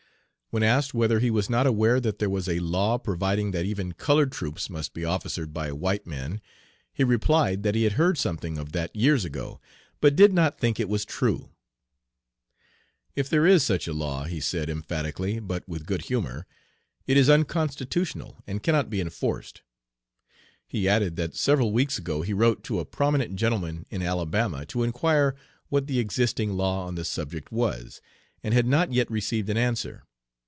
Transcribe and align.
When 0.53 0.63
asked 0.63 0.93
whether 0.93 1.21
he 1.21 1.31
was 1.31 1.49
not 1.49 1.65
aware 1.65 2.01
that 2.01 2.19
there 2.19 2.29
was 2.29 2.49
a 2.49 2.59
law 2.59 2.97
providing 2.97 3.51
that 3.51 3.63
even 3.65 3.93
colored 3.93 4.33
troops 4.33 4.69
must 4.69 4.93
be 4.93 5.05
officered 5.05 5.53
by 5.53 5.71
white 5.71 6.05
men, 6.05 6.41
he 6.91 7.05
replied 7.05 7.63
that 7.63 7.73
he 7.73 7.85
had 7.85 7.93
heard 7.93 8.17
something 8.17 8.57
of 8.57 8.73
that 8.73 8.93
years 8.93 9.23
ago, 9.23 9.61
but 10.01 10.13
did 10.13 10.33
not 10.33 10.59
think 10.59 10.77
it 10.77 10.89
was 10.89 11.05
true. 11.05 11.51
'If 13.15 13.29
there 13.29 13.45
is 13.47 13.63
such 13.63 13.87
a 13.87 13.93
law,' 13.93 14.25
he 14.25 14.41
said 14.41 14.69
emphatically, 14.69 15.39
but 15.39 15.65
with 15.69 15.85
good 15.85 16.01
humor, 16.07 16.45
'it 17.07 17.15
is 17.15 17.29
unconstitutional 17.29 18.35
and 18.45 18.61
cannot 18.61 18.89
be 18.89 18.99
enforced.' 18.99 19.61
He 20.67 20.85
added 20.89 21.15
that 21.15 21.33
several 21.33 21.71
weeks 21.71 21.97
ago 21.97 22.23
he 22.23 22.33
wrote 22.33 22.61
to 22.65 22.81
a 22.81 22.85
prominent 22.85 23.37
gentleman 23.37 23.85
in 23.89 24.01
Alabama 24.01 24.65
to 24.65 24.83
inquire 24.83 25.33
what 25.69 25.87
the 25.87 25.99
existing 25.99 26.57
law 26.57 26.85
on 26.87 26.95
the 26.95 27.05
subject 27.05 27.53
was, 27.53 28.01
and 28.43 28.53
had 28.53 28.65
not 28.67 28.91
yet 28.91 29.09
received 29.09 29.49
an 29.49 29.55
answer. 29.55 30.03